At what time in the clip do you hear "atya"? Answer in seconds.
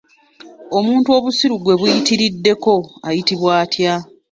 3.63-3.93